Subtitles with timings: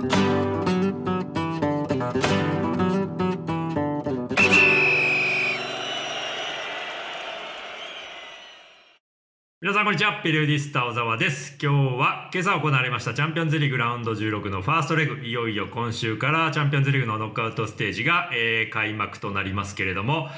[0.00, 0.08] 皆
[9.74, 11.58] さんこんにちはペリオディスタ小沢です。
[11.62, 15.22] 今日は今朝行われましたチャンピオンズリーグラウンド16のファーストレグ。
[15.22, 20.30] いよいよ今週からチャンピオンズリーグのノックアウトステージが、えー、開幕となりますけれども、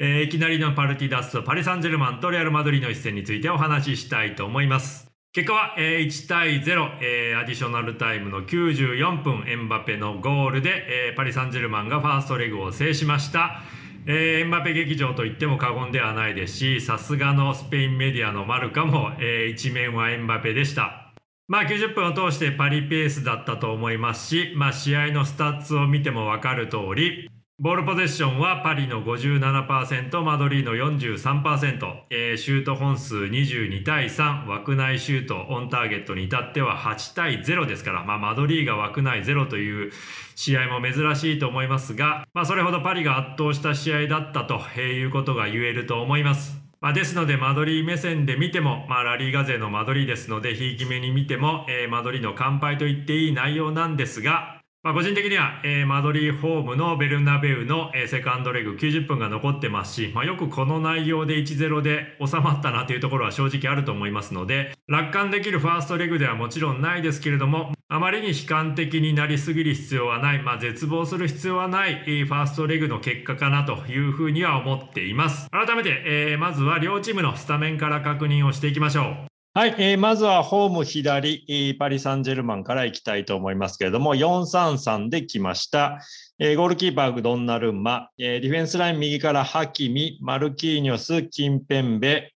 [0.00, 5.13] えー、いきなりのパルティダストパリ・サンジェルマンとレアル・マドリーの一戦についてお話ししたいと思います。
[5.34, 13.62] 結果は、1対0、アディショナルタイムの94分エンバペのゴールで、パリ・サンジェルマンがファーストレグを制しました。
[14.06, 21.12] えー、エンバペ劇場と言っても過言ではないですしさすがのスペインメディアのマルカも、えー、一面はエンバペでした。
[21.48, 27.28] まあ90分を通してパリペースだったと思いますし、まあ、試合のスタッツを見ても分かる通り
[27.60, 39.92] ボールポゼッションはパリの57%マドリーの43%、えー、シュート本数22対3枠内シュートオンターゲットに至っては8対0ですから、まあ、マドリーが枠内0という
[40.34, 46.60] 試合も珍しいと思いますが、まあ、それほどパリが圧倒した試合だったということが言えると思います。
[46.80, 75.48] まあ、ですので、マドリー目線で見ても、まあ、ラリーガ勢のマドリーですので、ひいき目に見ても、えー、マドリーの完敗と言っていい内容なんですが、まあ、個人的には、えー、マドリーホームのベルナベウの、えー、セカンドレグ90分が残ってますし、まあ、よくこの内容で1-0で収まったなというところは正直あると思いますので楽観できるファーストレグではもちろんないですけれどもあまりに悲観的になりすぎる必要はない、まあ、絶望する必要はないファーストレグの結果かなというふうには思っています。
[75.50, 79.33] 改めて、えー、まずは両チームのスタメンから確認をしていきましょう。
[79.56, 86.00] はい、えー、まずはホーム左、パリ・サンジェルマンからいきたいと思いますけれども、4-3-3で来ました。
[86.40, 92.32] えー、ゴールキーパー、ドンナルンマ、えー、ディフェンスライン右からハキミ、マルキーニョス、キンペンベ、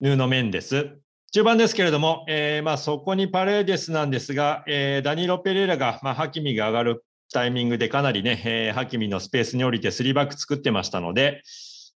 [0.00, 0.98] ヌーノ・メンデス。
[1.32, 11.40] 中盤ですけれども、えーまあ、そこにパレーデスなんですが、えー、ダニーロ・ペレラが、まあ、ハキミが上がるタイミングでかなりね、えー、ハキミのスペースに降りて3バック作ってましたので、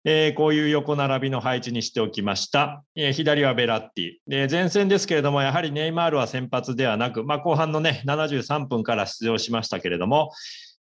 [0.07, 2.83] えー、こういう横並びの配置にしておきました。
[2.95, 4.11] えー、左はベラッティ。
[4.27, 10.31] で前線ですけれども、やはりネイマールは先発ではなく、まあ、後半のね、73分から出場しましたけれども、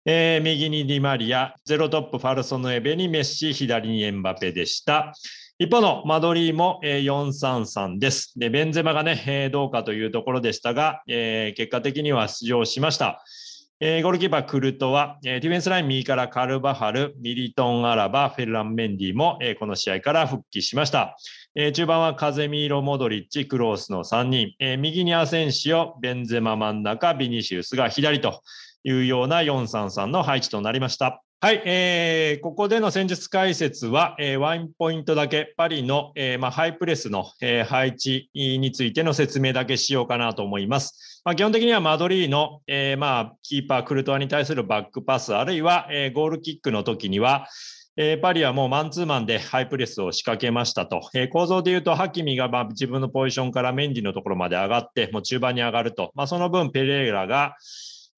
[0.06, 5.14] えー、右にディマリア、ゼロトップ falso nueve にメッシ、左にエンバペでした。
[5.56, 8.32] 一方のマドリーも433です。
[8.36, 13.22] で、ベンゼマがね、どうかというところでしたが、えー、結果的には出場しました。
[13.84, 21.16] えー、ゴールキーパー、クルトワ、えー、ディフェンスライン右からカルバハル、ミリトン・アラバ、フェルラン・メンディも、えー、この試合から復帰しました。
[21.56, 28.42] えー、中盤はカゼミーロ・モドリッチ、クロースの3人、えー、右にアセンシオ、ベンゼマ真ん中、ビニシウスが左と
[28.84, 31.20] いうような4-3-3の配置となりました。
[31.44, 41.20] はい、えー、ここでの戦術解説は、えー、ワインポイントだけ、パリの、えーまあ、ハイプレスの、えー、配置についての説明だけしようかなと思います。
[41.24, 47.48] まあ、基本的にはマドリーの、えーまあ、キーパー、クルトワに対するバックパス、あるいは、えー、ゴールキックの時には、
[47.96, 51.00] えー、パリはもうマンツーマンでハイプレスを仕掛けましたと。
[51.12, 56.12] えー、構造で言うと、ハキミがまあ自分のポジションからメンディのところまで上がって、もう中盤に上がると。
[56.14, 57.56] まあ、その分、ペレーラが、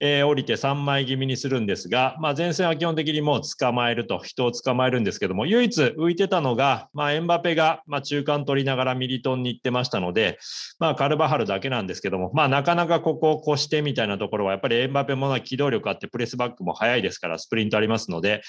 [0.07, 10.39] えー、降りて3枚気味にするんですが、まあ、前線は基本的にもう捕まえると、人を捕まえるんですけども、唯一浮いてたのが、まあ、エンバペが、ま、中間取りながらミリトンに行ってましたので、
[10.79, 18.43] まあ、カルバハルだけなんですけども、まあ、なかなかここを越してみたいなところは、やっぱりエンバペも機動力あって、プレスバックも速いですから、スプリントありますので、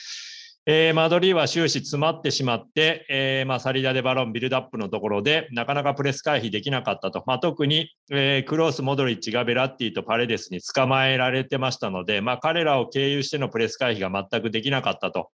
[0.68, 7.22] えー、マドリーは終始詰まってしまって、えーまあ、サリダでバロン、ビルドアップのところで、なかなかプレス回避できなかったと。
[7.28, 15.30] まあ、特に、えー、クロース、モドリッチがベラッティとパレデスに捕まえられてましたので、まあ、彼らを経由してのプレス回避が全くできなかったと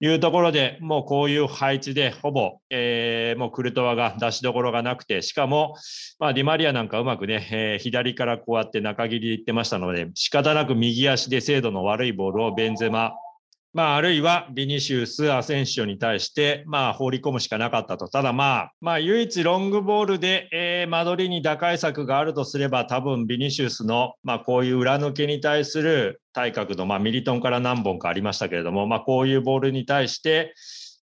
[0.00, 5.76] いうところで、もうこういう配置で、ほぼ、えー、もうクルトワが出しどころがなくて、しかも、
[6.18, 13.12] まあ、ディマリアなんかうまくね、えー、左からこうやって中切りでいってましたので、仕方なく右足で精度の悪いボールをベンゼマ、
[13.72, 18.08] まあ、あるいはビニシウス、アセンシオに対して、まあ、放り込むしかなかったと。
[18.08, 30.52] ただ、まあ、まあ、唯一ロングボールで、えー、間取りに打開策があるとすれば、多分ビニシウスの、まあ、こういう裏抜けに対する対角の、まあ、ミリトンから何本かありましたけれども、まあ、こういうボールに対して、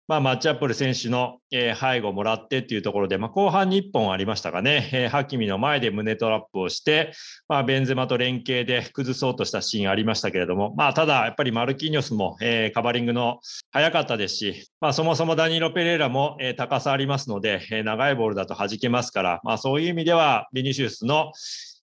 [0.07, 7.11] まあ、マッチアップル選手の、えー、背後をもらってっていうところで、まあ、後半に1本ありましたかね、えー、ハキミの前で胸トラップをして、
[7.49, 21.33] まあ、ベンゼマと連携で崩そうとしたシーンありましたけれども、まあ、ただ、やっぱりマルキーニョスも、えー、カバリングの早かったですし、まあ、そもそもダニーロ・ペレーラも、えー、高さありますので、えー、長いボールだと弾けますから、まあ、そういう意味では、ビニシウスの、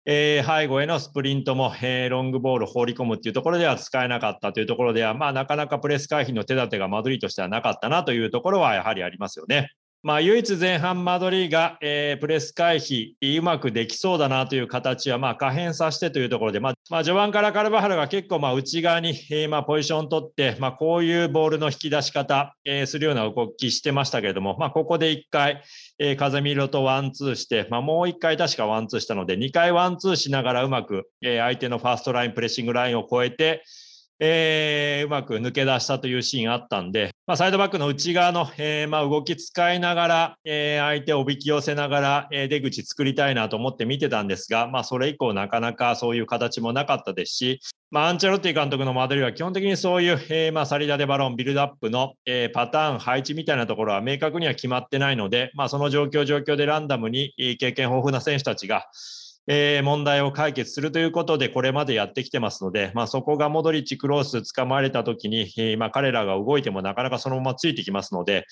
[0.06, 9.71] えー、背後へのスプリントも、えー、ロングボール放り込むっていうところでは使えなかったというところでは、まあ、なかなかプレス回避の手立てがマドリーとしてはなかったなというところはやはりありますよね。
[10.05, 25.62] まあ、唯一前半マドリーが、えー、プレス回避うまくできそうだなという形は、まあ、可変させてというところで、まあ、まあ、序盤からカルバハルが結構まあ内側に、えー、まあポジションを取って、まあ、こういうボールの引き出し方、えー、するような動きしてましたけれども、まあ、ここで1回、
[25.99, 33.65] えー、カゼミーロとワンツーして、まあ、もう1回確かワンツーしたので2回ワンツーしながらうまく、えー、相手のファーストラインプレッシングラインを越えて、
[34.20, 58.87] えー、うまく抜け出したというシーンあったんで、まあ、サイドバックの内側の、えー、まあ、動き使いながら、えー、相手をおびき寄せながら、え出口作りたいなと思って見てたんですが、まあ、それ以降なかなかそういう形もなかったですし、まあ、アンチェロッティ監督の間取りは基本的にそういう、えまあ、サリダデバロン、ビルドアップの、えパターン、配置みたいなところは明確には決まってないので、まあ、その状況状況でランダムに経験豊富な選手たちが、
[59.46, 68.46] えー、問題を解決するということで、これまでやってきてますので、まあ、そこがモドリッチ、クロース捕まれたときに、え、まあ、彼らが動いてもなかなかそのままついてきますので、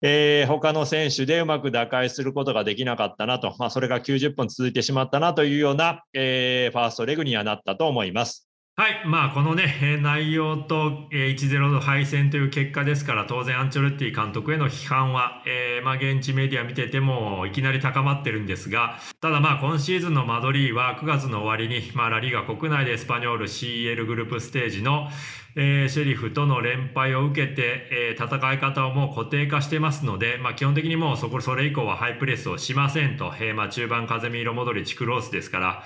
[0.00, 8.47] えー、他の選手でうまく打開することができなかったなと、まあ、それが90分続いてしまったなというような、えー、ファーストレグにはなったと思います。
[8.78, 25.08] はい、まあ、このね、内容と1-0の敗戦という結果ですから、当然、アンチョルッティ監督への批判は、えー、まあ、現地メディア見ててもいきなり高まってるんですが、ただ、まあ、今シーズンのマドリーは9月の終わりに、まあ、ラリーガ国内でエスパニョール CL グループステージの、
[25.56, 35.82] えー、シェリフとの連敗を受けて、えー、戦い方をもう固定化してますので、まあ、基本的にもうそこそれ以降はハイプレスをしませんと、えー、まあ、中盤、風見色、モドリッチ、クロースですから、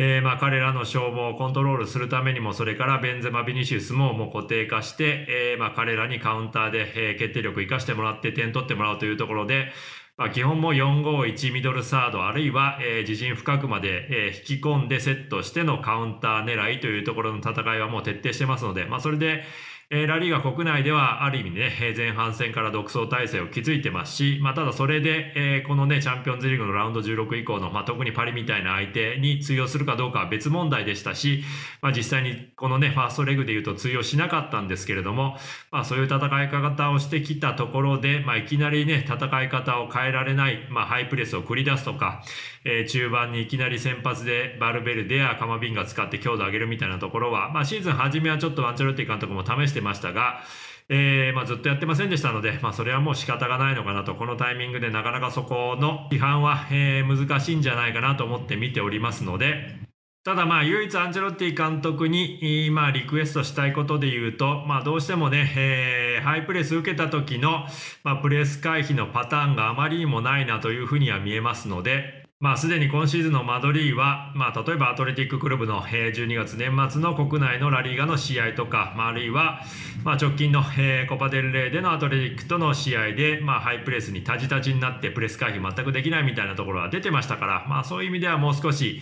[0.00, 9.72] えー、まあ彼らの消耗をコントロールするためにも、それからベンゼマ・ビニシウスももう固定化して、えー、まあ彼らにカウンターで、え、決定力を生かしてもらって点取ってもらうというところで、
[10.16, 19.44] まあ、基本も451ミドルサードあるいは、えー、自陣深くまで、えー、引き込んでセットしてのカウンター狙いというところの戦いはもう徹底してますので、まあ、それで、
[19.90, 31.42] えー、ラリーガ国内ではある意味ね、前半戦から独走体制を築いてますし、まあ、ただそれで、えー、このね、チャンピオンズリーグのラウンド16以降の、まあ、特にパリみたいな相手に通用するかどうかは別問題でしたし、
[31.80, 35.38] まあ、実際にこのね、ファーストレグで言うと通用しなかったんですけれども、
[35.70, 42.22] まあ、そういう戦い方をしてきたところで、まあ、いきなりね、戦い方を変えられない、まあ、ハイプレスを繰り出すとか、
[42.64, 50.40] えー、中盤にいきなり先発でバルベルデやカマビンが使って強度を上げるみたいなところは、まあ、シーズン初めはちょっとワンチョルティ監督も試してしてましたが、
[50.88, 59.78] えー、まあ、ずっとやってませんでしたので、まあ、それはもう仕方がないのかなと、このタイミングでなかなかそこの批判は、えー、難しいんじゃないかなと思って見ておりますので、
[60.24, 67.66] ただまあ唯一アンチェロッティ監督に、まあ、リクエストしたいことで言うと、まあ、どうしてもね、えー、ハイプレス受けた時の、
[68.02, 79.62] まあ、プレス回避のパターンがあまりにもないなというふうには見えますので、まあ、すでに今シーズンのマドリーは、まあ、例えばアトレティッククラブの12月年末の国内のラリーガの試合とか、まあ、あるいは、
[80.04, 80.62] まあ、直近の
[81.08, 89.00] コパデルレイでのアトレティックとの試合で、まあ、ハイプレスにタジタジになってプレス回避全くできないみたいなところは出てましたから、まあ、そういう意味ではもう少し、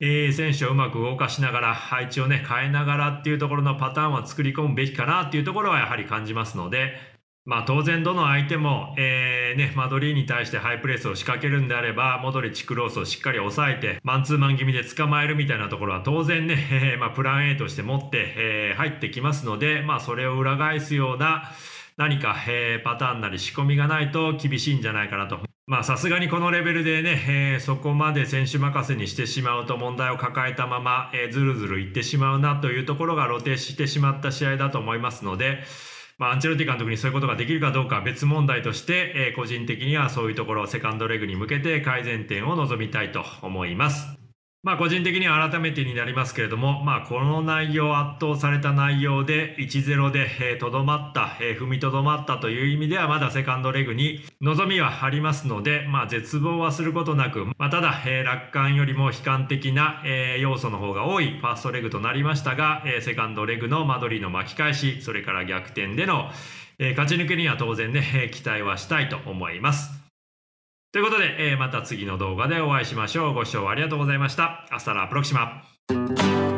[0.00, 7.11] えー、選手をうまく動かしながら配置をね変えながらっていうところのパターンは作り込むべきかなっていうところはやはり感じますので、
[7.44, 21.50] まあ、当然どの相手も、えーね、マドリーに対してハイプレスを仕掛けるんであればモドリッチクロースをしっかり抑えてマンツーマン気味で捕まえるみたいなところは当然ね、えー、まあ、プラン A として持って、えー、入ってきますので、まあ、それを裏返すような
[21.96, 25.40] 何か、えー、パターンなり仕込みがないと厳しいんじゃないかなと。
[25.66, 35.62] まあさすがにこのレベルでね、えー、そこまで選手任せにしてしまうと問題を抱えたまま、えー、ずるずるいってしまうなというところが露呈してしまった試合だと思いますので、
[36.22, 44.21] まあ、アンチェロティ監督にそういうことができるかどうか別問題として、え、個人的にはそういうところを、セカンドレグに向けて改善点を望みたいと思います。
[44.64, 66.30] まあ個人的には改めてになりますけれども、まあこの内容、圧倒された内容で1-0でとどまった、え、踏みとどまったという意味ではまだセカンドレグに望みはありますので、まあ絶望はすることなく、まあただ、え、楽観よりも悲観的な、え、要素の方が多いファーストレグとなりましたが、え、セカンドレグの間取りの巻き返し、それから逆転での、
[66.78, 70.01] え、勝ち抜けには当然ね、期待はしたいと思います。
[70.92, 73.34] ということで、えー、また次の動画でお会いしましょう。
[73.34, 74.66] ご視聴ありがとうございました。
[74.70, 76.51] アスタラプロキシマ。